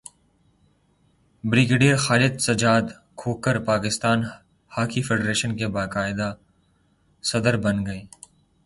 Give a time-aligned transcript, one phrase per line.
[1.43, 2.85] brigadier Khalid Sajjad
[3.19, 4.23] Khokhar Pakistan
[4.71, 6.33] hockey federation کے باقاعدہ
[7.23, 8.01] صدر بن گئے